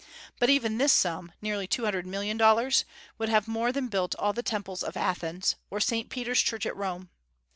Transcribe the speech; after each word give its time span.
But 0.39 0.49
even 0.49 0.79
this 0.79 0.91
sum, 0.91 1.31
nearly 1.43 1.67
two 1.67 1.83
hundred 1.83 2.07
million 2.07 2.35
dollars, 2.35 2.85
would 3.19 3.29
have 3.29 3.47
more 3.47 3.71
than 3.71 3.87
built 3.87 4.15
all 4.15 4.33
the 4.33 4.41
temples 4.41 4.81
of 4.81 4.97
Athens, 4.97 5.57
or 5.69 5.79
St. 5.79 6.09
Peter's 6.09 6.41
Church 6.41 6.65
at 6.65 6.75
Rome. 6.75 7.11